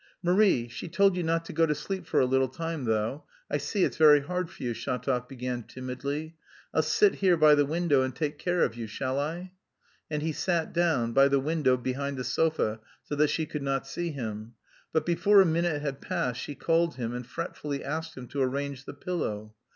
"Marie, 0.23 0.67
she 0.67 0.89
told 0.89 1.15
you 1.15 1.21
not 1.21 1.45
to 1.45 1.53
go 1.53 1.63
to 1.67 1.75
sleep 1.75 2.07
for 2.07 2.19
a 2.19 2.25
little 2.25 2.47
time, 2.47 2.85
though, 2.85 3.23
I 3.51 3.57
see, 3.59 3.83
it's 3.83 3.97
very 3.97 4.21
hard 4.21 4.49
for 4.49 4.63
you," 4.63 4.73
Shatov 4.73 5.27
began 5.29 5.61
timidly. 5.61 6.37
"I'll 6.73 6.81
sit 6.81 7.13
here 7.17 7.37
by 7.37 7.53
the 7.53 7.67
window 7.67 8.01
and 8.01 8.15
take 8.15 8.39
care 8.39 8.63
of 8.63 8.75
you, 8.75 8.87
shall 8.87 9.19
I?" 9.19 9.51
And 10.09 10.23
he 10.23 10.31
sat 10.31 10.73
down, 10.73 11.11
by 11.13 11.27
the 11.27 11.39
window 11.39 11.77
behind 11.77 12.17
the 12.17 12.23
sofa 12.23 12.79
so 13.03 13.13
that 13.15 13.29
she 13.29 13.45
could 13.45 13.61
not 13.61 13.85
see 13.85 14.09
him. 14.11 14.55
But 14.91 15.05
before 15.05 15.39
a 15.39 15.45
minute 15.45 15.83
had 15.83 16.01
passed 16.01 16.41
she 16.41 16.55
called 16.55 16.95
him 16.95 17.13
and 17.13 17.23
fretfully 17.23 17.83
asked 17.83 18.17
him 18.17 18.27
to 18.29 18.41
arrange 18.41 18.85
the 18.85 18.95
pillow. 18.95 19.53